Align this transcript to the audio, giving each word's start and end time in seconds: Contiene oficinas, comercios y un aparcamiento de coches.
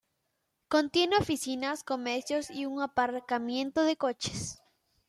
Contiene 0.67 1.15
oficinas, 1.17 1.83
comercios 1.83 2.49
y 2.49 2.65
un 2.65 2.81
aparcamiento 2.81 3.83
de 3.83 3.97
coches. 3.97 4.59